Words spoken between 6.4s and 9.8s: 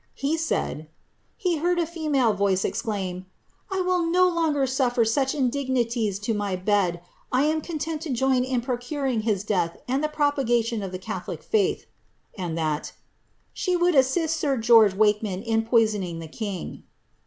bed. I am contrnt to join in procuring his death